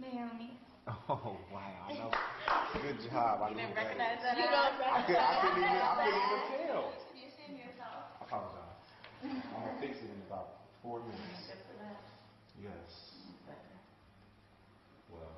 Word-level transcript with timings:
Naomi. 0.00 0.56
Oh 1.08 1.36
wow! 1.52 1.60
I 1.88 1.92
know. 2.00 2.10
Good 2.80 2.96
job. 3.12 3.42
I 3.44 3.48
You 3.50 3.56
knew 3.56 3.62
didn't 3.62 3.76
recognize 3.76 4.20
that. 4.24 4.36
that? 4.36 4.40
You 4.40 4.48
don't 4.48 4.72
I, 4.88 5.04
could, 5.04 5.16
I 5.20 5.32
couldn't 5.40 5.60
even. 5.60 5.80
I 5.84 5.92
couldn't 6.00 6.16
even 6.16 6.40
ass? 6.40 6.48
tell. 6.68 6.84
You 7.12 7.28
seen 7.36 7.52
yourself. 7.60 8.08
I 8.16 8.24
apologize. 8.24 8.80
I'm 9.24 9.60
gonna 9.68 9.76
fix 9.84 10.00
it 10.00 10.08
in 10.08 10.20
about 10.28 10.64
four 10.80 11.00
minutes. 11.04 11.44
Good 11.44 11.60
for 11.68 11.76
that. 11.84 12.00
Yes. 12.56 12.88
Well. 15.12 15.28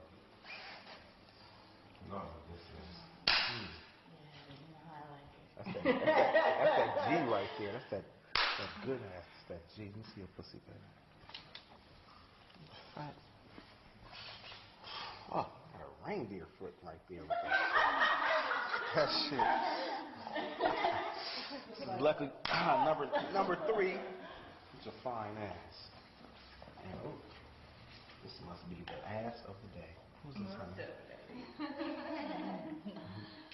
No, 2.11 2.23
this 2.55 2.63
is. 2.63 2.91
hmm. 3.27 3.71
That's 5.59 5.67
that, 5.67 5.83
that's, 5.83 6.03
that, 6.07 6.55
that's 6.63 6.95
that 6.95 7.11
G 7.11 7.31
right 7.31 7.51
there. 7.59 7.73
That's 7.75 7.91
that, 7.91 8.05
that 8.39 8.71
good 8.87 9.03
ass. 9.19 9.27
That 9.51 9.63
G. 9.75 9.91
Let 9.91 9.99
me 9.99 10.03
see 10.15 10.21
your 10.23 10.31
pussy, 10.39 10.59
baby. 10.63 10.79
Right. 12.99 13.19
Oh, 15.33 15.47
got 15.73 15.83
a 15.83 16.09
reindeer 16.09 16.47
foot 16.59 16.75
right 16.85 16.99
there. 17.09 17.23
that 18.95 19.09
shit. 19.29 19.41
Luckily, 22.01 22.31
ah, 22.47 22.85
number 22.89 23.09
number 23.33 23.59
three. 23.75 23.95
It's 24.79 24.87
a 24.87 24.93
fine 25.05 25.37
ass. 25.37 25.77
And 26.85 26.99
oh, 27.05 27.13
this 28.25 28.33
must 28.47 28.69
be 28.71 28.77
the 28.87 28.99
ass 29.09 29.37
of 29.47 29.55
the 29.63 29.81
day. 29.81 29.93
Who's 30.25 30.35
this 30.35 30.55
honey? 30.57 30.73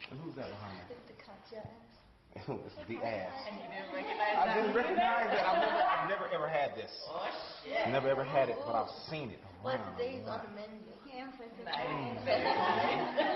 And 0.09 0.21
who's 0.21 0.37
that 0.37 0.47
behind 0.47 0.79
that? 0.87 0.95
The 1.11 1.19
concha 1.19 1.67
ass. 1.67 2.47
it's 2.47 2.79
the 2.87 2.95
ass. 3.03 3.35
And 3.51 3.59
you 3.59 3.67
didn't 3.67 3.91
recognize 3.91 4.39
I 4.39 4.47
that? 4.47 4.55
didn't 4.55 4.77
recognize 4.79 5.27
that. 5.35 5.43
I've 5.43 5.59
never, 5.59 5.83
I've 5.83 6.07
never 6.09 6.27
ever 6.31 6.47
had 6.49 6.79
this. 6.79 6.95
Oh, 7.11 7.27
shit. 7.67 7.75
Never 7.91 8.07
ever 8.09 8.23
had 8.23 8.49
it, 8.49 8.55
but 8.65 8.77
I've 8.79 8.95
seen 9.11 9.31
it. 9.35 9.41
What's 9.63 9.83
around 9.83 9.99
today's 9.99 10.23
a 10.27 10.31
on 10.31 10.41
the 10.47 10.55
menu? 10.55 10.79
Yeah, 11.27 11.33
for 11.35 11.43
the 11.43 11.63
Mm. 11.67 12.15
Nice. 12.25 13.27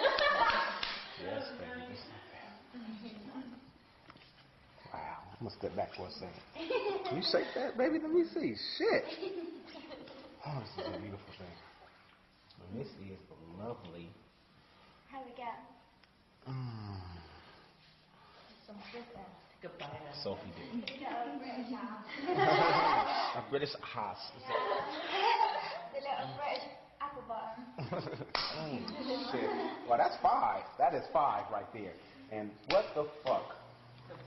Yes, 1.22 1.44
baby. 1.58 1.82
Just 1.90 2.06
like 2.06 2.26
that. 2.32 2.50
Wow. 4.92 5.18
I'm 5.32 5.46
gonna 5.46 5.50
step 5.58 5.74
back 5.76 5.90
for 5.96 6.06
a 6.06 6.10
second. 6.12 6.42
Can 7.08 7.16
you 7.16 7.22
shake 7.30 7.46
that, 7.54 7.76
baby? 7.76 7.98
Let 7.98 8.10
me 8.10 8.24
see. 8.32 8.54
Shit. 8.78 9.04
Oh, 10.46 10.60
this 10.60 10.86
is 10.86 10.94
a 10.94 10.98
beautiful 10.98 11.32
thing. 11.38 11.56
And 12.70 12.80
this 12.80 12.88
is 12.88 13.18
lovely. 13.58 14.08
How 15.10 15.20
we 15.24 15.32
go? 15.36 15.50
Mm, 16.48 17.00
Some 18.66 18.76
good. 18.92 19.04
Goodbye. 19.60 19.86
Sophie 20.24 20.40
did. 20.56 20.88
You 20.88 21.04
know, 21.04 21.36
British 21.38 21.72
ass. 21.74 23.36
A 23.36 23.50
British 23.50 23.74
house. 23.82 24.30
The 25.92 26.00
little 26.00 26.30
British 26.38 26.64
apple 27.00 27.22
bottom. 27.28 27.64
Mm, 27.90 29.32
shit. 29.32 29.50
Well, 29.88 29.98
that's 29.98 30.16
five. 30.22 30.64
That 30.78 30.94
is 30.94 31.02
five 31.12 31.44
right 31.52 31.66
there. 31.72 31.92
And 32.32 32.50
what 32.68 32.86
the 32.94 33.06
fuck? 33.24 33.56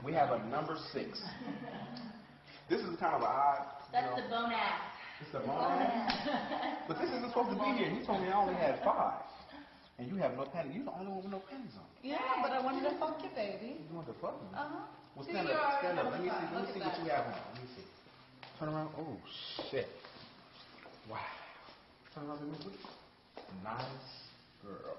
We 0.04 0.12
have 0.12 0.30
a 0.30 0.44
number 0.48 0.76
six. 0.92 1.22
This 2.68 2.80
is 2.80 2.96
kind 2.98 3.14
of 3.14 3.22
an 3.22 3.28
odd. 3.28 3.66
That's 3.92 4.06
know, 4.06 4.22
the 4.22 4.28
bone 4.28 4.52
ass. 4.52 4.80
It's 5.20 5.32
the 5.32 5.40
wrong 5.40 5.80
But 6.88 6.98
this 6.98 7.08
isn't 7.08 7.28
supposed 7.28 7.50
to 7.50 7.56
be 7.56 7.70
here. 7.78 7.88
You 7.88 8.04
told 8.04 8.20
me 8.20 8.28
I 8.28 8.36
only 8.36 8.54
had 8.54 8.82
five. 8.84 9.22
And 9.98 10.08
you 10.08 10.16
have 10.16 10.34
no 10.34 10.44
panties. 10.44 10.74
You're 10.74 10.84
the 10.84 10.92
only 10.92 11.06
one 11.06 11.22
with 11.22 11.32
no 11.32 11.42
panties 11.48 11.72
on. 11.78 11.86
Yeah, 12.02 12.18
but 12.42 12.50
I 12.50 12.60
wanted 12.60 12.88
to 12.90 12.98
fuck 12.98 13.22
you, 13.22 13.30
baby. 13.34 13.78
You 13.78 13.94
want 13.94 14.08
to 14.08 14.14
fuck 14.20 14.42
me? 14.42 14.48
Uh-huh. 14.52 14.90
Well, 15.14 15.24
stand 15.24 15.48
you're 15.48 15.56
up. 15.56 15.78
Stand 15.78 15.98
up. 16.00 16.10
Let 16.10 16.20
me 16.20 16.28
see. 16.28 16.46
Let 16.52 16.62
me 16.66 16.72
see 16.74 16.80
what 16.80 16.98
you 16.98 17.10
have 17.14 17.26
on. 17.30 17.38
Let 17.54 17.62
me 17.62 17.68
see. 17.78 17.86
Turn 18.58 18.68
around. 18.68 18.90
Oh, 18.98 19.16
shit. 19.70 19.88
Wow. 21.08 21.18
Turn 22.14 22.26
around. 22.26 22.40
Let 22.42 22.50
me 22.50 22.64
look. 22.64 23.03
Nice 23.62 24.10
girl. 24.64 24.98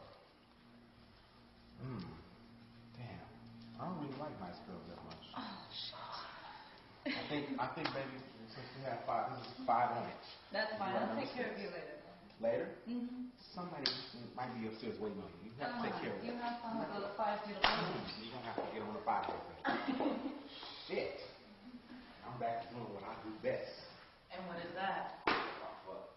Mmm. 1.83 2.05
Damn. 2.95 3.27
I 3.75 3.89
don't 3.89 3.99
really 3.99 4.15
like 4.21 4.35
nice 4.39 4.57
girls 4.69 4.85
that 4.89 5.01
much. 5.03 5.23
Oh, 5.35 5.57
shit. 5.73 7.13
I 7.13 7.21
think, 7.29 7.43
I 7.59 7.67
think, 7.75 7.87
baby, 7.93 8.17
since 8.49 8.65
we 8.77 8.81
have 8.87 9.03
five, 9.05 9.29
this 9.35 9.45
is 9.45 9.65
five 9.67 9.91
on 9.93 10.07
it. 10.09 10.23
That's 10.53 10.71
fine. 10.79 10.95
I'll 10.95 11.13
take 11.19 11.33
care 11.35 11.51
of 11.51 11.57
you 11.59 11.69
later. 11.69 11.95
Later, 12.43 12.67
Mm-hmm. 12.83 13.31
somebody 13.55 13.87
might 14.35 14.51
be 14.59 14.67
upstairs 14.67 14.99
waiting 14.99 15.23
on 15.23 15.31
you. 15.39 15.47
You 15.47 15.63
have 15.63 15.79
to 15.79 15.87
take 15.87 15.95
uh-huh. 15.95 16.03
care 16.03 16.13
of 16.15 16.25
You 16.25 16.35
that. 16.35 16.43
have 16.43 16.57
fun 16.59 16.73
with 16.83 16.91
those 16.91 17.15
five 17.15 17.39
beautiful 17.47 17.63
hmm. 17.63 17.95
women. 17.95 18.11
You're 18.19 18.33
gonna 18.35 18.51
have 18.51 18.59
to 18.59 18.71
get 18.75 18.81
on 18.83 18.91
the 18.91 19.03
fire. 19.07 19.31
Shit. 20.87 21.23
I'm 22.27 22.35
back 22.43 22.67
to 22.67 22.75
doing 22.75 22.91
what 22.91 23.07
I 23.07 23.15
do 23.23 23.31
best. 23.39 23.71
And 24.35 24.43
what 24.51 24.59
is 24.59 24.71
that? 24.75 25.23
Fuck. 25.23 26.11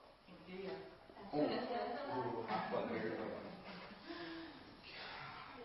Yeah. 1.35 1.45
Ooh, 1.45 1.45
ooh, 1.45 2.49
I 2.49 2.57
fuck 2.73 2.89
very 2.89 3.13
well. 3.21 3.29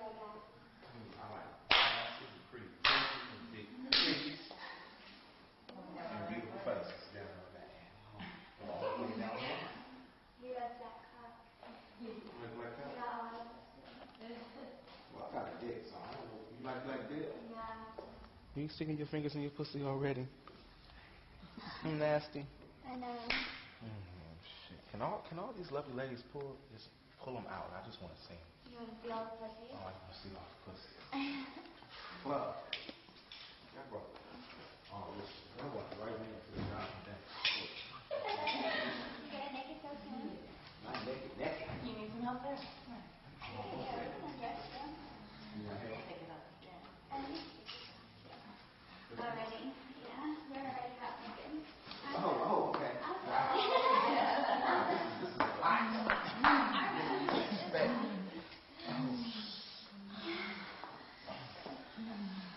I 0.03 1.25
like 1.31 1.47
asses 1.72 2.28
and 2.28 2.44
pretty 2.51 2.68
faces 2.84 3.24
and 3.31 3.47
big 3.56 3.68
titties 3.96 4.44
and 5.72 6.22
beautiful 6.28 6.59
faces 6.68 7.00
down 7.16 7.31
on 7.31 7.47
that. 7.56 7.72
Way 9.00 9.16
down. 9.16 9.40
You 10.44 10.52
love 10.52 10.75
that 10.84 11.00
cock. 11.16 11.31
Look 12.03 12.59
like 12.59 12.75
that. 12.84 12.91
Yeah. 13.00 14.35
Well, 15.16 15.23
I 15.23 15.34
got 15.34 15.47
a 15.47 15.66
dick, 15.66 15.88
so 15.88 15.96
I 15.96 16.12
don't 16.12 16.28
know. 16.28 16.44
You 16.59 16.66
like 16.68 16.84
black 16.84 17.07
dick? 17.07 17.31
Yeah. 17.50 18.62
You 18.62 18.68
sticking 18.68 18.97
your 18.97 19.07
fingers 19.07 19.34
in 19.35 19.41
your 19.41 19.52
pussy 19.52 19.81
already? 19.84 20.28
You 21.85 21.91
nasty. 21.96 22.46
I 22.85 22.96
know. 22.96 23.16
Mm. 23.84 24.12
Can 24.93 25.01
all 25.01 25.25
can 25.27 25.39
all 25.41 25.49
these 25.57 25.71
lovely 25.73 25.97
ladies 25.97 26.21
pull 26.31 26.53
just 26.69 26.85
pull 27.25 27.33
them 27.33 27.49
out? 27.49 27.73
I 27.73 27.81
just 27.81 27.97
want 27.97 28.13
to 28.13 28.21
see 28.29 28.37
'em. 28.37 28.45
You 28.69 28.77
want 28.77 28.93
to 28.93 28.97
see 29.01 29.09
all 29.09 29.25
the 29.25 29.33
pussy? 29.41 29.73
Oh, 29.73 29.89
I 29.89 29.89
want 29.89 30.05
to 30.05 30.17
see 30.21 30.29
all 30.37 30.45
the 30.45 30.61
pussy. 30.69 30.93
Well, 32.23 32.55
that 33.75 33.90
brought 33.90 34.05
oh 34.93 35.11
this 35.17 35.34
that 35.57 35.66
brought 35.73 35.90
the 35.91 35.97
right 35.97 36.13
to 36.13 36.23
the 36.53 36.61
job 36.72 36.85
today. 37.03 37.17
You 38.13 39.34
gonna 39.34 39.51
make 39.51 39.73
it 39.73 39.81
so 39.81 39.90
soon? 40.05 40.29
Not 40.85 41.01
naked, 41.09 41.34
naked. 41.41 41.67
You 41.84 41.97
need 41.97 42.13
some 42.13 42.22
help 42.23 42.46
there? 42.46 42.53
Yeah, 42.53 42.61
we 43.73 43.81
can 43.81 44.29
dress 44.39 44.61
them. 44.78 44.93
You 45.57 45.66
want 45.67 45.81
help? 45.84 46.05
Take 46.05 46.22
it 46.22 46.29
out. 46.31 46.46
Already? 49.19 49.73
Yeah, 50.05 50.37
we're 50.47 50.61
already 50.63 50.96
hot 51.01 51.17
naked. 51.25 51.66
Oh, 52.16 52.39
oh, 52.46 52.69
okay. 52.72 52.93
This 55.19 55.29
is 55.29 55.37
hot. 55.61 55.81
Babe. 57.73 57.89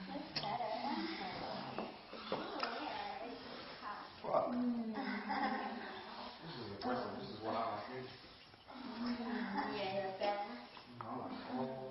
That's 0.09 0.31
better. 0.35 0.71
Oh, 2.33 2.39
yeah, 2.83 3.27
it's 3.27 3.43
hot. 3.81 4.01
Fuck. 4.23 4.47
This 6.43 6.53
is 6.57 6.67
the 6.73 6.79
first 6.83 7.03
one. 7.07 7.15
This 7.19 7.29
is 7.31 7.39
what 7.43 7.55
I 7.55 7.57
like. 7.71 7.85
Yeah, 9.77 9.91
you're 9.95 10.17
better. 10.19 10.53
I 11.01 11.03
like 11.17 11.41
all. 11.59 11.87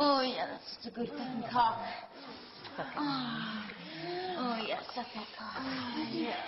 Oh 0.00 0.22
yeah, 0.22 0.46
that's 0.46 0.76
a 0.88 0.90
good 0.90 1.08
fucking 1.18 1.44
cock. 1.52 1.76
Ah. 2.96 3.68
Oh, 4.38 4.54
oh 4.54 4.56
yeah, 4.66 4.80
suck 4.94 5.12
that 5.14 5.28
cock. 5.36 5.62
Yeah. 6.14 6.32
Can 6.32 6.47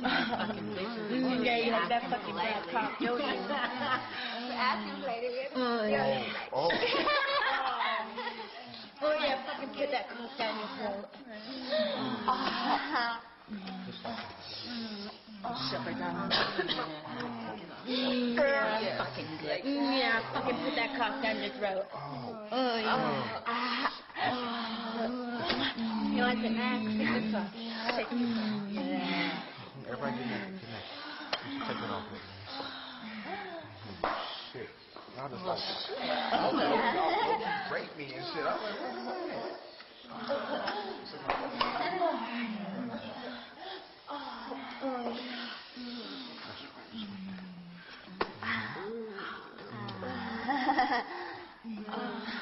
Gay 0.00 1.68
like 1.70 1.88
that 1.88 2.02
fucking 2.08 2.34
bad 2.34 2.64
cop. 2.72 2.92
Ask 3.00 4.86
you 4.86 4.94
later. 5.06 5.28
Oh, 5.54 5.86
yeah. 5.86 6.24
Oh. 6.52 6.70
oh, 9.02 9.14
yeah, 9.20 9.42
fucking 9.46 9.72
get 9.78 9.90
that 9.90 10.08
coke 10.08 10.38
down 10.38 10.58
your 10.58 10.68
throat. 10.78 11.06
Shove 15.70 15.86
it 15.86 15.98
down. 15.98 16.30
Yeah, 17.86 18.98
fucking 18.98 19.30
good. 19.42 19.60
Yeah, 19.64 20.20
fucking 20.32 20.56
put 20.56 20.74
that 20.76 20.96
cock 20.96 21.22
down 21.22 21.42
your 21.42 21.52
throat. 21.58 21.84
Oh, 22.52 22.76
yeah. 22.76 23.88
You 26.12 26.22
want 26.22 26.42
the 26.42 26.50
max? 26.50 26.84
Yeah. 28.70 29.42
Everybody 29.86 30.12
get 30.16 30.26
night. 30.26 30.46
Good 30.60 30.70
night. 30.70 30.88
You 31.44 31.58
should 31.58 31.66
take 31.66 31.76
it 31.76 31.90
off. 31.90 32.04
Mm-hmm. 33.22 33.42
Shit. 34.52 34.70
I 35.18 35.20
was 35.26 35.42
like, 35.44 35.58
oh, 36.32 36.50
y'all 36.54 37.68
break 37.70 37.90
me 37.98 38.04
and 38.14 38.24
shit. 38.32 38.44
I 38.44 38.48
was 38.54 38.62
like, 38.62 38.78
what's 39.06 39.22
that? 39.28 39.52
Oh. 51.94 52.38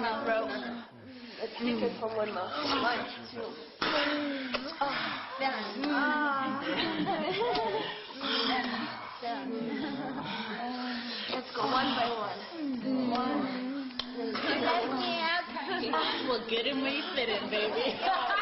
mouth. 0.00 0.26
Let's 1.40 1.52
take 1.58 1.82
it 1.82 1.92
from 2.00 2.16
one 2.16 2.34
mouth. 2.34 2.52
One, 2.82 2.98
two. 3.32 3.40
Oh, 4.80 4.92
Let's 11.30 11.50
go 11.56 11.62
one 11.62 11.94
by 11.96 12.08
one. 12.18 13.10
One. 13.10 13.90
We'll 16.28 16.48
get 16.48 16.66
him 16.66 16.82
where 16.82 16.90
you 16.92 17.02
fit 17.14 17.28
in, 17.28 17.50
baby. 17.50 18.00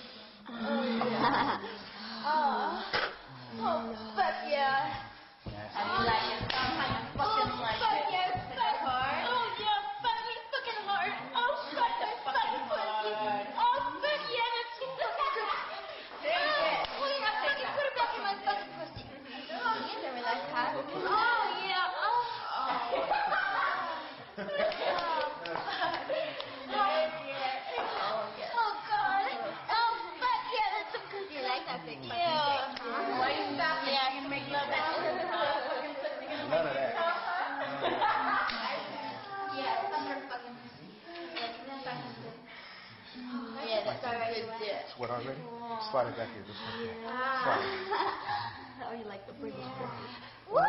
Oh, 0.49 0.83
yeah. 1.11 1.57
oh. 2.25 2.83
Fuck 4.15 4.33
yeah. 4.49 4.93
I 5.45 5.81
mean, 5.85 6.05
like, 6.07 6.25
it's 6.33 6.47
kind 6.49 6.81
of 6.81 7.13
fucking 7.15 7.61
like 7.61 8.20
Sorry, 45.11 45.35
slide 45.91 46.07
it 46.07 46.15
back 46.15 46.31
here. 46.31 46.39
Just 46.47 46.63
like. 46.63 46.79
Slide. 47.43 47.67
Oh, 48.83 48.93
you 48.93 49.05
like 49.05 49.27
the 49.27 49.33
British 49.33 49.63
Woo! 50.49 50.59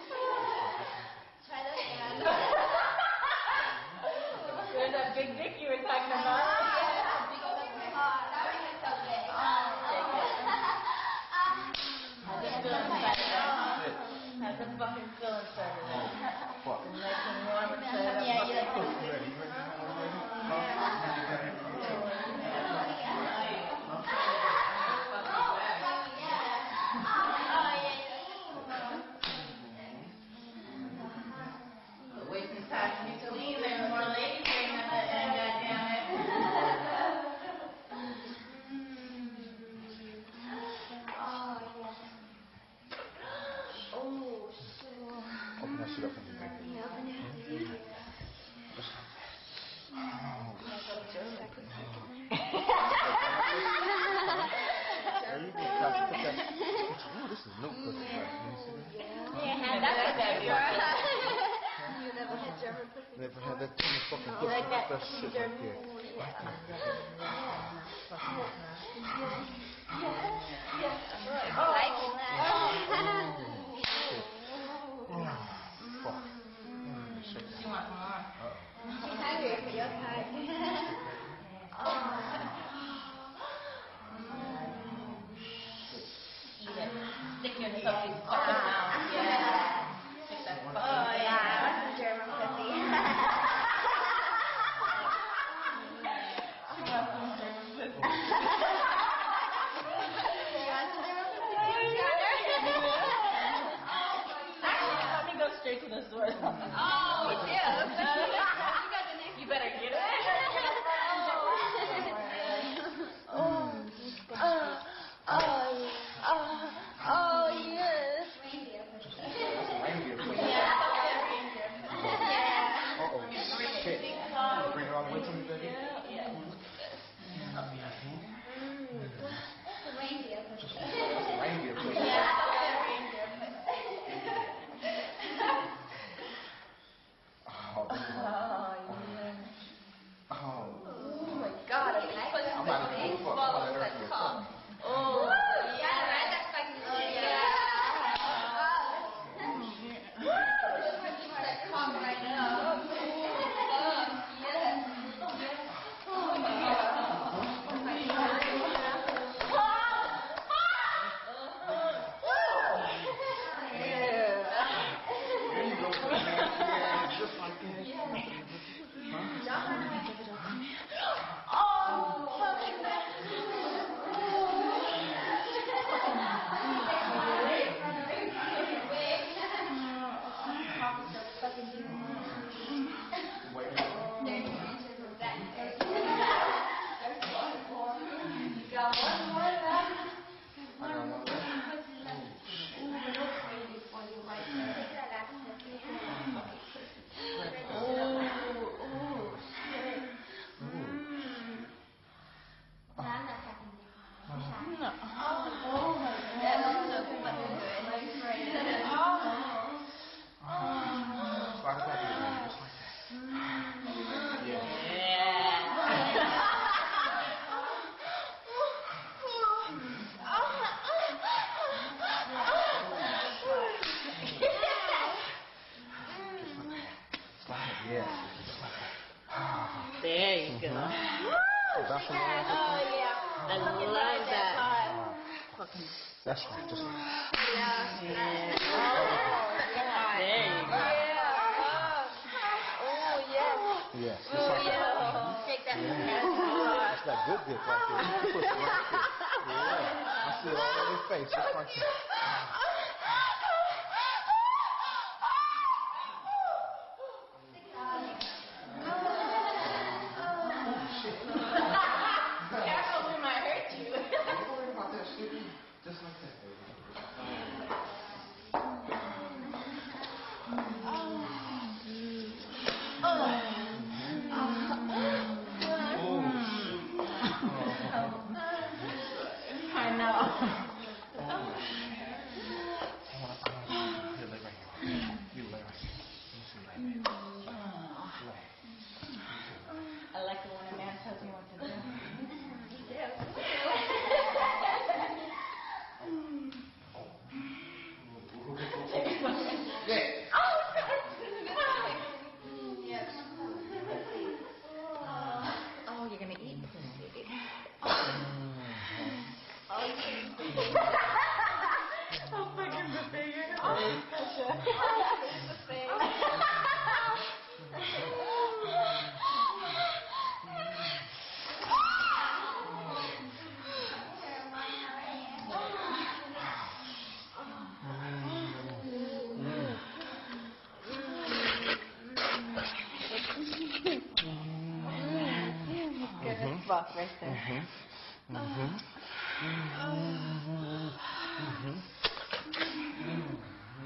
right 337.49 337.49
there. 337.49 337.67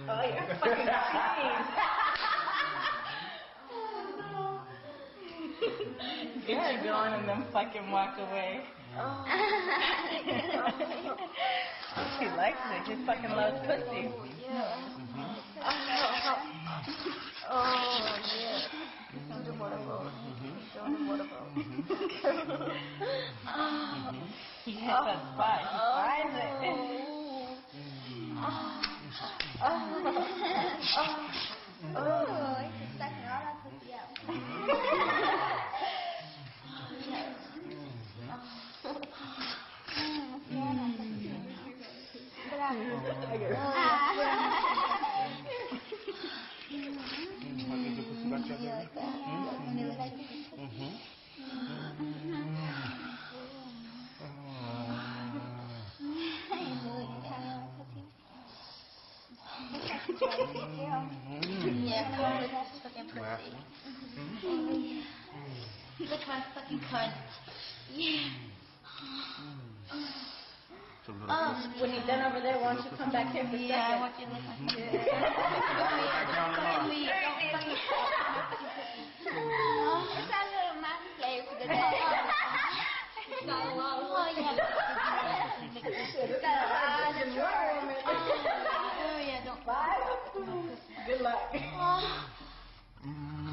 Oh, 0.08 0.24
you're 0.24 0.56
fucking. 0.60 0.86
Get 6.48 6.74
you 6.74 6.80
going 6.84 7.14
and 7.14 7.28
then 7.28 7.44
fucking 7.52 7.92
walk 7.92 8.18
away. 8.18 8.62
Oh. 8.98 9.26
She 12.20 12.26
likes 12.26 12.58
it. 12.72 12.82
She 12.88 12.96
fucking 13.06 13.32
loves 13.32 13.58
pussy. 13.66 14.10
Oh, 14.52 14.85
Hits 25.06 25.18
oh. 25.18 25.38
that 25.38 25.38
spot. 25.38 25.60
She 25.62 25.78
finds 25.86 26.34
it. 26.34 26.76
Oh, 31.96 32.58
it's 32.60 32.74
stuck 32.96 33.14
in 33.14 33.26
all 33.30 33.42
that 33.46 33.58
pussy 33.62 33.94
out. 33.94 34.10
Yeah, 61.86 62.18
Carl 62.18 62.44
is 62.44 62.50
just 62.50 62.84
fucking 62.84 63.10
pussy. 63.10 63.52
Look 66.00 66.24
my 66.28 66.44
fucking 66.54 66.80
cunt. 66.92 67.14
Yeah. 67.94 68.30
It's 71.00 71.08
a 71.08 71.12
little 71.12 71.32
Um, 71.32 71.74
When 71.80 71.92
you're 71.94 72.08
done 72.08 72.32
over 72.32 72.42
there, 72.42 72.60
why 72.60 72.76
don't 72.76 72.86
you 73.58 73.68
come 73.68 73.80
back 73.80 73.88
here 73.88 73.88
for 73.88 73.88
yeah, 73.88 73.88
I 73.88 73.96
seconds? 73.96 74.02
want 74.02 74.14
you 74.20 74.26
to 74.26 74.32
look 74.34 74.44
my 74.46 74.56
Back 76.12 76.28
down 76.36 76.52
the 76.54 76.60
line. 76.62 76.84
Please, 76.90 77.10
don't 77.10 77.40
fucking 77.52 77.80
It's 79.26 80.32
our 80.32 80.46
little 80.52 80.78
master 80.82 81.12
slave 81.20 81.44
for 81.50 81.56
the 81.60 81.68
day. 81.68 81.76
Oh, 83.48 84.30
yeah. 84.36 84.56
Oh, 88.06 89.20
yeah, 89.26 89.40
don't. 89.46 89.62
Good 91.08 91.22
luck. 91.22 91.42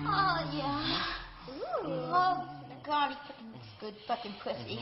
Oh, 0.05 0.39
yeah. 0.53 1.03
Oh, 1.85 2.49
God, 2.85 3.11
he 3.11 3.17
fucking 3.27 3.51
looks 3.53 3.73
good 3.81 3.95
fucking 4.07 4.35
pussy. 4.43 4.79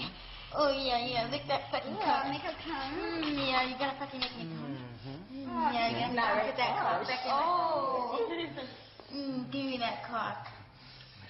Oh, 0.54 0.70
yeah, 0.70 0.98
yeah, 1.06 1.30
lick 1.30 1.42
that 1.48 1.70
fucking 1.70 1.94
cock. 2.02 2.26
Make 2.26 2.42
her 2.42 2.54
come. 2.64 2.98
Mm, 2.98 3.38
yeah, 3.38 3.62
you 3.68 3.78
gotta 3.78 3.96
fucking 3.98 4.18
make 4.20 4.34
me 4.36 4.50
come. 4.50 4.74
Mm, 5.30 5.72
yeah, 5.72 5.88
you 5.90 5.96
gotta 6.00 6.14
Not 6.14 6.34
fucking 6.34 6.50
get 6.50 6.56
that 6.58 6.70
right 6.74 6.82
cock 6.82 7.02
now. 7.02 7.06
back 7.06 7.22
in 7.24 8.50
my 8.56 8.64
Mm, 9.14 9.50
give 9.52 9.64
me 9.64 9.78
that 9.78 10.02
cock. 10.10 10.46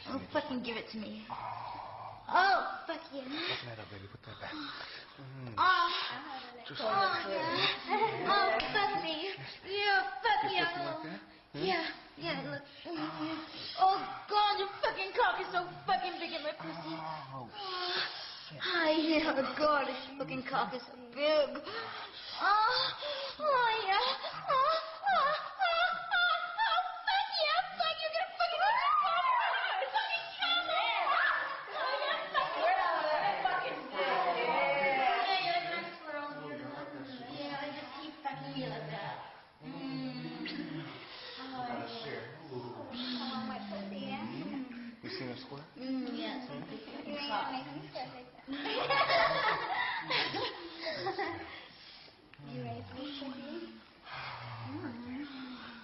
Oh, 0.09 0.21
fucking 0.33 0.63
give 0.63 0.77
it 0.77 0.89
to 0.93 0.99
me. 0.99 1.23
Oh, 2.33 2.81
fuck 2.87 3.01
yeah. 3.13 3.21
Open 3.23 3.67
that 3.69 3.79
up, 3.79 3.91
baby. 3.91 4.07
Put 4.11 4.23
that 4.25 4.41
back. 4.41 4.53
Mm. 4.55 5.53
Oh, 5.59 5.91
Just 6.71 6.87
oh, 6.87 6.87
yeah. 6.87 7.67
Oh, 8.31 8.55
fuck 8.71 9.03
me. 9.03 9.35
Yeah, 9.67 10.07
fuck 10.23 10.47
Your 10.47 10.55
yeah. 10.55 10.71
like 10.71 11.03
that? 11.03 11.19
Hmm? 11.51 11.67
Yeah, 11.67 11.83
yeah, 12.15 12.47
look. 12.47 12.63
Ah. 12.95 13.43
Oh, 13.83 13.99
God, 14.31 14.55
your 14.63 14.71
fucking 14.79 15.11
cock 15.19 15.43
is 15.43 15.51
so 15.51 15.67
fucking 15.83 16.15
big 16.23 16.31
in 16.31 16.47
my 16.47 16.55
pussy. 16.55 16.95
Oh, 16.95 17.51
ah. 17.51 18.07
Oh, 18.55 18.87
yeah, 18.87 19.35
God, 19.59 19.87
this 19.87 19.99
fucking 20.19 20.43
cock 20.47 20.71
is 20.75 20.83
so 20.87 20.95
big. 21.11 21.59
Oh, 21.59 22.87
yeah. 23.87 23.99
Oh, 24.47 24.55
oh, 24.55 24.71
oh, 25.11 25.35
oh, 25.67 25.91
oh, 26.15 26.79
fuck 27.03 27.31
yeah, 27.35 27.63
fuck, 27.79 27.95
you're 27.99 28.15
gonna 28.15 28.31
fucking 28.39 28.59
make 28.63 28.75
me 28.75 28.91
come. 28.95 29.27
Fucking 29.91 30.27
come. 30.39 30.67
Oh, 31.79 31.95
yeah, 31.99 32.31
fuck 32.35 32.55
yeah. 32.59 32.91
Yeah, 34.39 35.47
you're 35.47 35.55
like 35.55 35.67
a 35.67 35.79
nice 35.79 35.95
squirrel. 35.95 36.27
Yeah, 37.39 37.55
I 37.55 37.71
just 37.71 37.91
keep 38.03 38.15
fucking 38.27 38.51
me 38.51 38.67
like 38.67 38.87
that. 38.91 39.15
Mm. 39.63 40.43
Oh, 41.39 41.71
yeah. 42.03 42.51
Oh, 42.51 43.47
my 43.47 43.63
pussy, 43.71 44.11
yeah. 44.11 44.27
You 45.07 45.11
seen 45.15 45.31
her 45.31 45.39
squirt? 45.39 45.63
Mm, 45.79 46.19
yeah, 46.19 46.43
so 46.51 46.59
big 46.67 46.83
fucking 46.83 47.15
cock. 47.31 47.55
You 52.51 52.65
ready 52.65 52.83
for 52.91 52.97
this 52.99 53.15
pussy? 53.21 53.79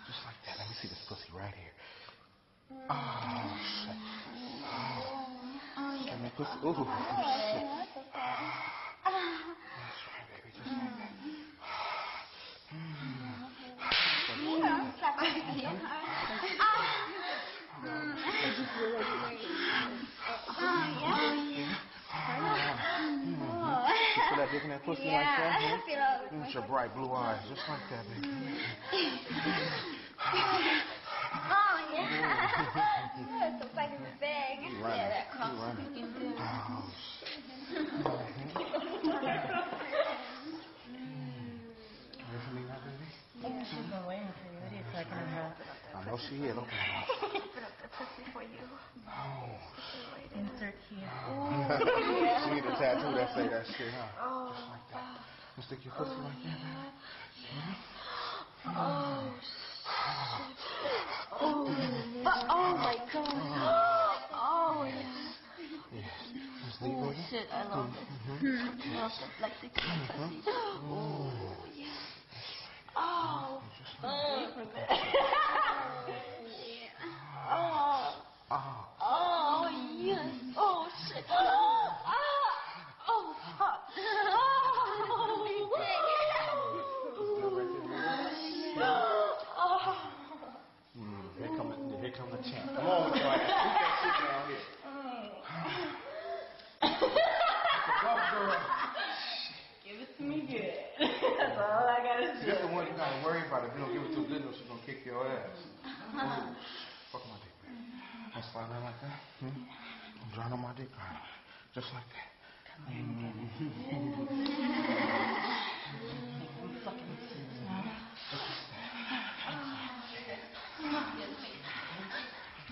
Just 0.07 0.23
like 0.27 0.39
that. 0.47 0.55
Let 0.59 0.67
me 0.67 0.75
see 0.83 0.89
this 0.89 0.99
pussy 1.09 1.31
right 1.37 1.55
here. 1.55 1.75
Oh, 2.91 2.95
shit. 3.87 3.95
Oh, 5.79 5.95
yeah. 5.95 6.13
Let 6.13 6.21
me 6.23 6.31
pussy. 6.37 6.59
Ooh, 6.65 6.75
shit. 6.75 6.83
Oh, 6.83 6.91
that's 7.79 7.95
okay. 7.95 8.35
That's 9.07 10.01
right, 10.11 10.27
baby. 10.27 10.51
Just 10.59 10.67
like 10.67 10.97
that. 10.99 11.15
Oh, 14.43 14.91
slap 14.99 15.15
my 15.17 15.29
pussy. 15.31 15.63
Oh, 20.59 20.83
yeah. 21.01 21.77
Oh. 22.17 22.47
You 24.17 24.23
feel 24.29 24.39
that 24.39 24.51
dick 24.51 24.65
in 24.65 24.71
that 24.71 24.85
pussy 24.85 25.03
Yeah, 25.05 25.19
like 25.19 25.27
that? 25.27 25.53
I 25.53 25.61
huh? 25.61 25.79
feel 25.87 26.01
all 26.01 26.25
this 26.87 26.95
Look 26.95 26.95
at 26.95 26.95
your 26.95 26.95
bright 26.95 26.95
blue 26.95 27.13
eyes. 27.13 27.41
Just 27.49 27.69
like 27.69 27.81
that, 27.91 28.05
baby. 28.09 28.31
Oh, 31.37 31.77
yeah. 31.93 32.07
Oh, 33.19 33.47
it's 33.47 33.63
so 33.63 33.69
fucking 33.75 34.07
big. 34.21 34.55
You 34.63 34.71
running. 34.83 34.99
Yeah, 34.99 35.09
that 35.09 35.27
You 35.27 35.39
mm. 35.39 35.43
cock's 35.43 35.61
running. 35.61 35.87
fucking 35.87 36.11
big. 36.19 36.35
Oh, 36.39 36.83
You 42.17 42.25
ready 42.27 42.43
for 42.47 42.53
me 42.55 42.63
now, 42.67 42.79
baby? 42.83 43.07
She's 43.67 43.87
been 43.91 44.05
waiting 44.07 44.33
for 44.41 44.49
you. 44.51 44.59
What 44.61 44.73
are 44.73 44.77
you 44.77 44.85
talking 44.93 45.13
about? 45.13 45.53
Uh, 45.61 45.99
I 45.99 46.05
know 46.07 46.17
she 46.29 46.37
is. 46.37 46.55
Look 46.57 46.67
at 46.67 46.73
her. 46.73 47.05
Put 47.31 47.63
up 47.63 47.75
the 47.83 47.89
pussy 47.97 48.25
for 48.33 48.43
you. 48.43 48.65
Oh. 49.07 49.51
Insert 50.37 50.77
here. 50.91 51.09
She 52.45 52.51
need 52.55 52.65
a 52.65 52.75
tattoo 52.77 53.11
that 53.17 53.29
say 53.35 53.49
that 53.49 53.65
shit, 53.77 53.89
huh? 53.93 54.21
Oh, 54.21 54.53
Just 54.53 54.69
like 54.69 54.87
that. 54.93 55.25
You 55.56 55.56
stick 55.67 55.85
your 55.85 55.95
like 55.99 56.07
that, 56.07 56.59
baby? 57.43 57.59
Oh, 58.67 58.73
oh, 58.77 59.35
shit. 59.43 60.95
Oh, 61.41 61.67
oh 62.51 62.71
my 62.77 62.97
god. 63.13 63.35
Oh, 64.33 64.87
yeah. 64.87 65.03
Yes. 65.93 66.07
Oh, 66.83 67.13
shit, 67.31 67.47
I 67.53 67.55
love 67.65 67.91
it. 67.91 67.95
I 68.37 69.01
love 69.01 69.11
it. 69.11 69.43
Like 69.43 69.57
the 69.61 69.69
pussy. 69.71 70.39
Oh, 70.47 71.33
yeah. 71.75 72.97
Oh, 72.97 73.61
fuck. 74.01 74.11
Oh. 77.51 78.15
Oh. 78.53 78.87
Oh, 79.01 79.69
yes. 79.99 80.31
Oh, 80.57 80.87
shit. 81.09 81.25
Oh, 81.29 81.35
ah. 82.07 82.23
Oh, 83.09 83.35
fuck. 83.59 83.81
Oh. 83.99 84.47
Mm, 90.97 91.25
here 91.39 91.53
come 91.57 91.69
the, 91.71 91.77
here 92.01 92.13
come 92.17 92.31
the 92.31 92.37
champ. 92.49 92.67
Come 92.77 92.87
on 92.87 93.11
with 93.11 93.21
your 93.21 93.29
ass. 93.29 93.37
Put 93.37 93.49
that 93.77 93.95
shit 94.03 94.15
down 94.27 94.43
here. 94.49 94.65
Go, 98.03 98.11
girl. 98.33 98.61
Give 99.85 99.99
it 100.01 100.11
to 100.17 100.23
me 100.23 100.39
good. 100.49 100.77
That's 100.99 101.59
all 101.59 101.85
I 101.85 102.01
gotta 102.05 102.25
See, 102.41 102.47
that's 102.47 102.61
the 102.63 102.69
one 102.69 102.87
you 102.87 102.95
gotta 102.97 103.19
worry 103.25 103.43
about. 103.47 103.65
If 103.65 103.73
you 103.75 103.81
don't 103.85 103.93
give 103.93 104.03
it 104.03 104.13
to 104.15 104.21
a 104.25 104.29
good 104.29 104.45
one, 104.45 104.55
she's 104.55 104.69
gonna 104.69 104.87
kick 104.87 105.05
your 105.05 105.27
ass. 105.27 105.59
Ooh, 105.85 106.55
fuck 107.13 107.25
my 107.29 107.37
dick, 107.43 107.55
baby. 107.65 107.77
I 108.35 108.41
slide 108.53 108.69
down 108.71 108.85
like 108.85 109.01
that. 109.03 109.21
Hmm? 109.41 109.65
I'm 110.23 110.31
drawing 110.35 110.53
on 110.53 110.61
my 110.61 110.73
dick. 110.77 110.89
All 110.97 111.05
right. 111.05 111.21
Just 111.75 111.93
like 111.93 112.09
that. 112.13 112.29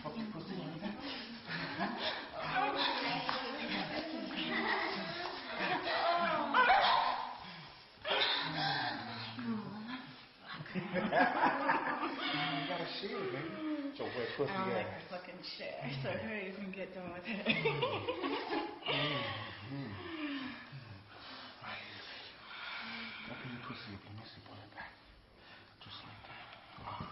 Fuck 0.02 0.16
your 0.18 0.26
pussy 0.32 0.54
like 0.60 0.80
that. 0.82 0.94
You 13.04 13.12
gotta 13.12 13.20
share, 13.20 13.36
baby. 13.36 13.92
It's 13.92 14.00
your 14.00 14.08
wet 14.16 14.32
pussy 14.32 14.48
I 14.48 14.64
like 14.72 14.88
ass. 14.88 14.96
to 14.96 15.12
fucking 15.12 15.36
share, 15.44 15.76
so 16.00 16.08
hurry 16.24 16.48
up 16.48 16.56
and 16.56 16.72
get 16.72 16.88
done 16.96 17.12
with 17.12 17.20
it. 17.28 17.36
Right. 21.60 21.84
Open 23.28 23.48
your 23.52 23.60
pussy 23.68 23.92
up. 23.92 24.00
Let 24.08 24.16
me 24.16 24.24
see. 24.24 24.40
Pull 24.48 24.56
it 24.56 24.72
back. 24.72 24.88
Just 25.84 26.00
like 26.00 26.16
that. 26.32 26.48
Oh. 26.80 27.04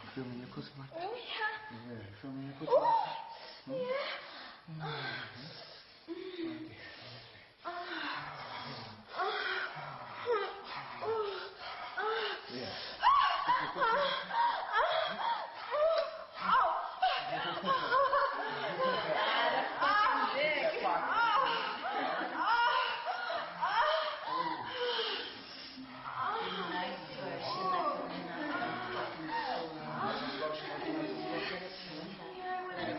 You 0.00 0.08
feel 0.16 0.24
me 0.32 0.40
your 0.40 0.48
pussy 0.48 0.72
like 0.80 0.88
that? 0.96 1.04
Oh, 1.04 1.12
mm. 1.12 1.20
yeah. 1.20 1.76
Yeah. 1.76 2.00
Feel 2.24 2.32
me 2.32 2.48
your 2.48 2.56
pussy 2.56 2.72
that? 2.72 3.20
Yeah. 3.68 4.00
Yeah. 12.56 12.72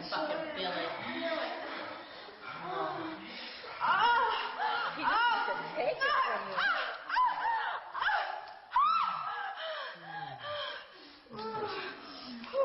Fucking 0.09 0.55
feel 0.55 0.71
it. 0.71 0.87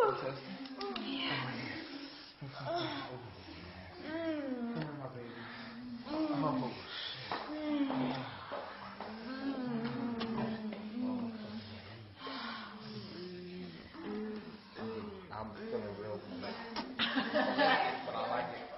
Contestant? 0.02 0.58
Come 0.78 0.90
right 0.92 1.56
here. 1.58 1.82
Come 2.40 2.72
here, 4.74 4.94
my 4.98 5.08
baby. 5.08 5.40
Oh, 6.08 6.70
shit. 6.92 7.38
I'm 15.32 15.48
feeling 15.70 15.94
real 16.00 16.18
wet. 16.42 16.54
but 18.06 18.14
I 18.14 18.30
like 18.30 18.50
it. 18.54 18.66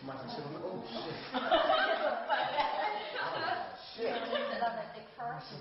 Somebody 0.00 0.18
can 0.20 0.28
sit 0.30 0.44
on 0.46 0.52
the, 0.54 0.60
oh, 0.64 0.82
shit. 0.90 1.16
Shit. 3.96 4.06
Sit 4.06 4.62
on 4.62 4.72
that 4.76 4.94
dick 4.94 5.04
first, 5.18 5.52
you? 5.52 5.58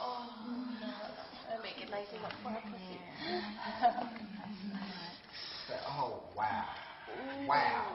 Oh, 0.00 0.28
no. 0.80 0.92
Make 1.62 1.78
it 1.80 1.90
nice 1.90 2.06
and 2.12 2.22
wet 2.22 2.32
for 2.42 2.50
our 2.50 2.60
pussy. 2.62 2.98
Oh, 5.88 6.22
wow. 6.36 6.64
Wow. 7.46 7.91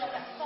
de. 0.00 0.37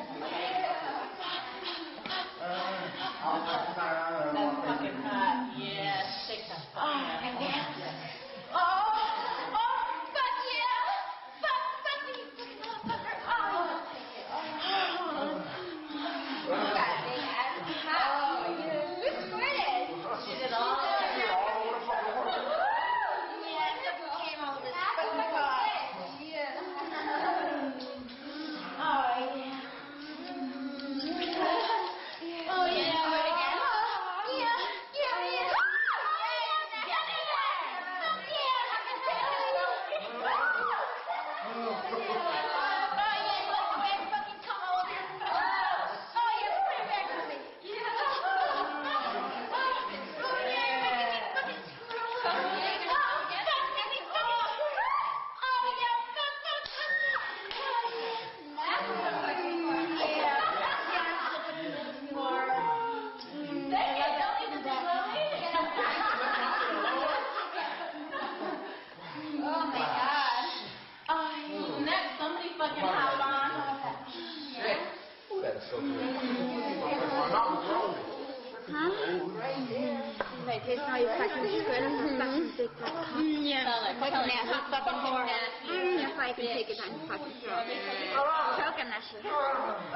What's 84.03 84.19
on 84.19 84.27
that? 84.27 84.67
Fucking 84.67 84.99
whore? 84.99 85.31
Can 85.31 86.35
take 86.35 86.67
it, 86.71 86.79
I'm 86.83 86.91
fucking 87.07 87.39
drunk. 87.39 87.71
Oh, 88.19 88.59
choking 88.59 88.91
that 88.91 88.99
shit. 89.07 89.23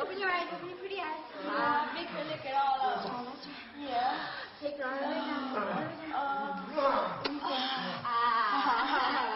Open 0.01 0.15
your 0.21 0.31
eyes. 0.31 0.47
Open 0.55 0.69
your 0.69 0.79
pretty 0.79 1.03
eyes. 1.03 1.27
Make 1.93 2.07
her 2.15 2.23
lick 2.31 2.47
it 2.47 2.55
all 2.55 2.87
up. 2.87 3.03
Yeah. 3.83 4.15
Take 4.63 4.79
it 4.79 4.87
all 4.87 4.95
the 4.95 5.11
way 5.11 5.19
down. 9.11 9.33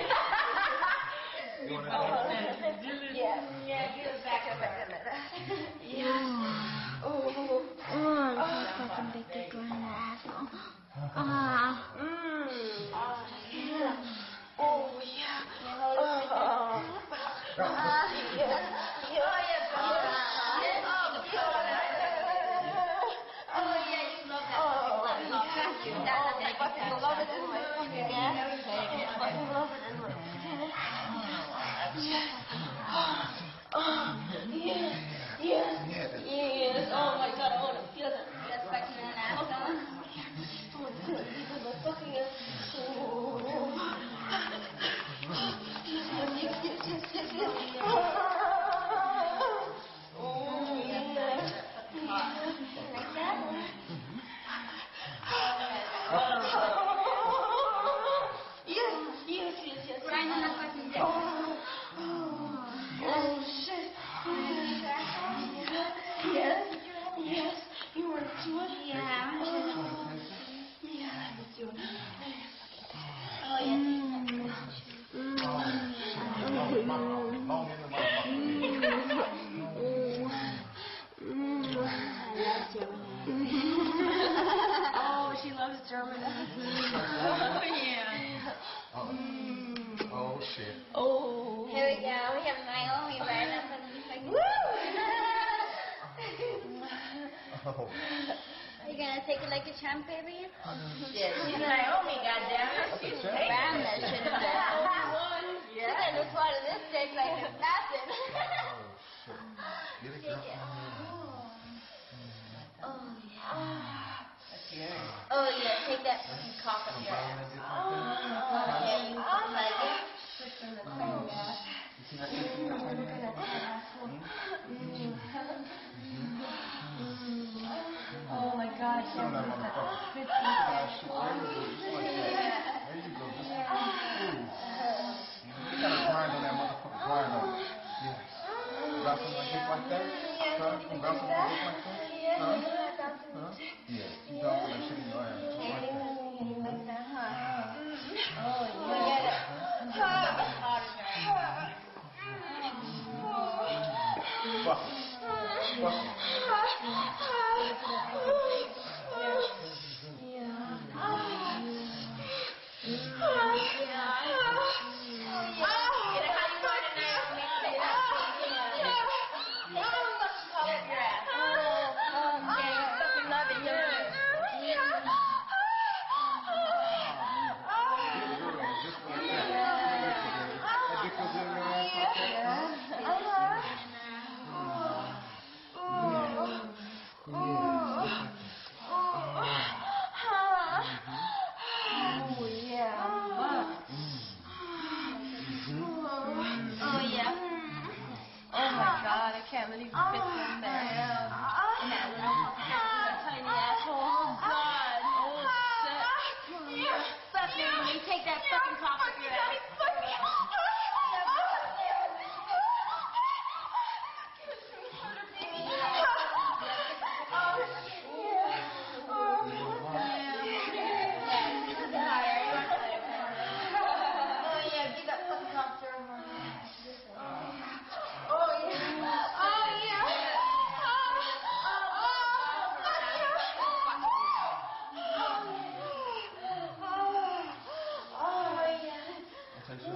Fuck 154.63 154.77
it. 154.85 155.81
Fuck 155.81 156.21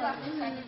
嗯。 0.00 0.67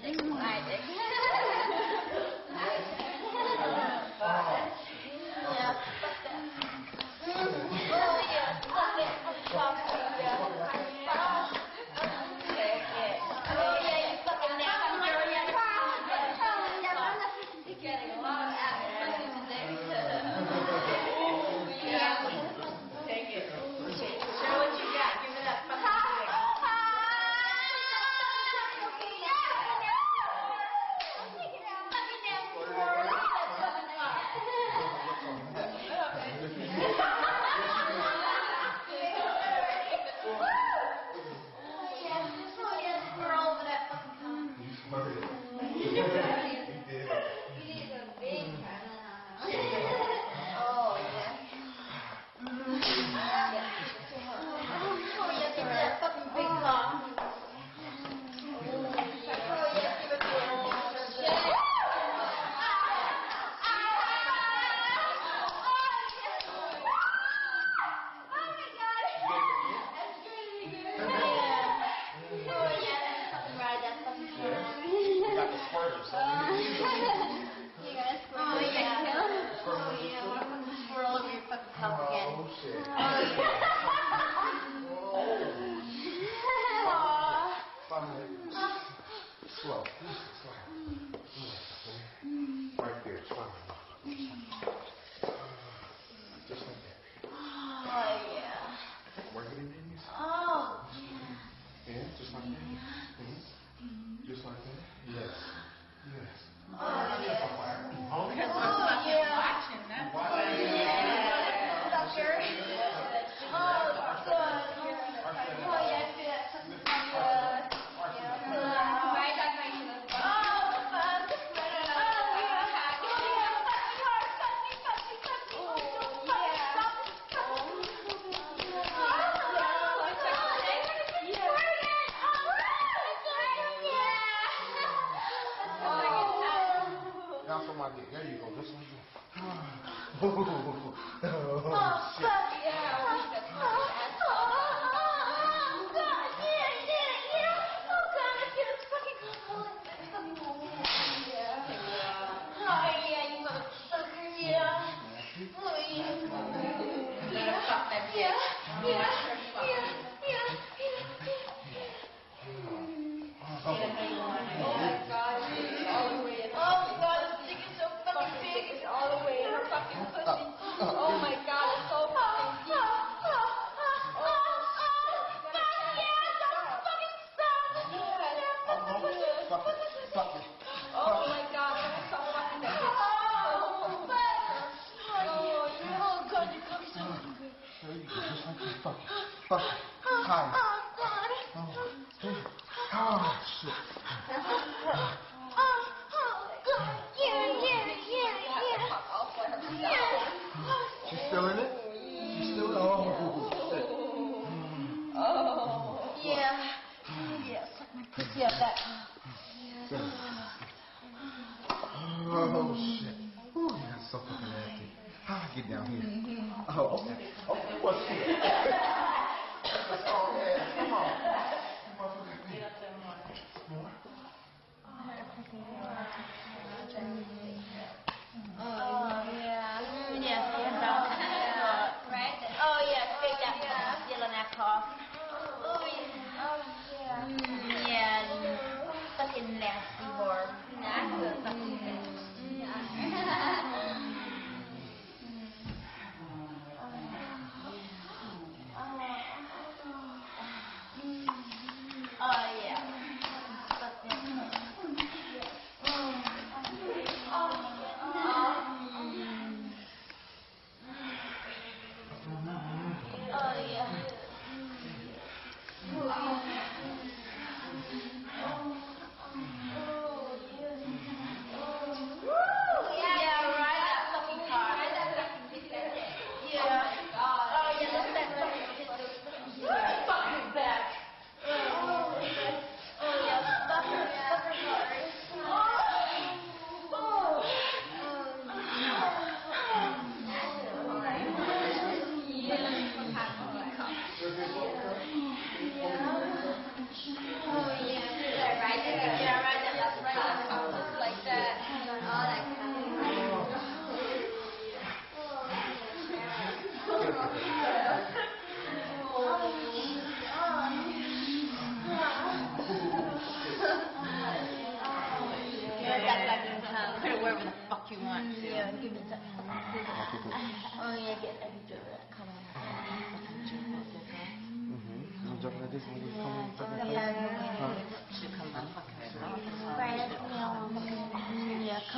Yeah, 158.16 158.32
Fuck 158.66 158.82
that 158.82 158.88
yeah, 158.88 159.39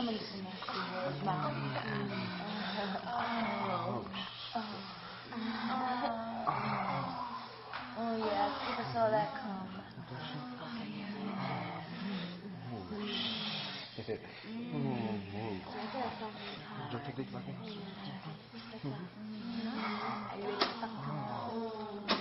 How 0.02 0.06
many 0.06 0.18
semesters? 0.18 1.14
Oh. 1.22 1.30
Oh. 4.56 4.66
Oh. 5.32 5.62
Oh, 7.98 8.14
yeah, 8.18 8.50
I 8.50 8.92
saw 8.92 9.06
that 9.10 9.30
come. 9.38 9.70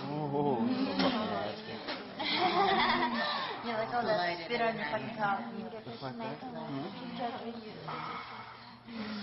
Oh, 0.05 0.29
oh, 0.32 0.41
Oh, 0.43 0.61
You're 3.65 3.77
like, 3.77 3.89
oh, 3.93 4.05
that 4.05 4.38
spit 4.45 4.61
on 4.61 4.75
your 4.75 4.86
fucking 4.91 5.15
top. 5.17 5.39
Just 5.89 6.01
like 6.03 6.17
that? 6.17 6.61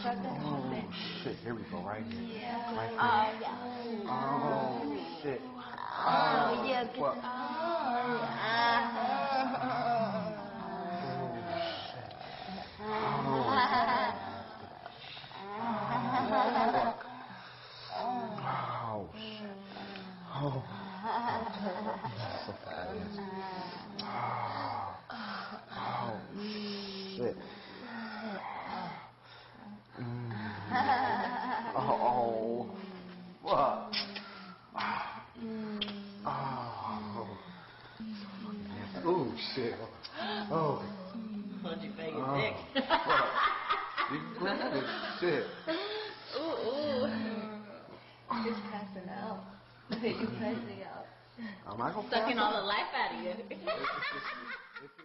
Present. 0.09 0.27
Oh, 0.43 0.65
shit. 1.23 1.37
Here 1.45 1.53
we 1.53 1.61
go, 1.71 1.83
right 1.87 2.03
here. 2.09 2.41
Yeah. 2.41 2.75
Right. 2.75 2.91
Oh, 2.99 3.35
yeah. 3.43 4.09
Oh. 4.11 4.58